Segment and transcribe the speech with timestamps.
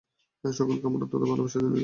[0.43, 1.79] সকলকে আমার অনন্ত ভালবাসা জানিও।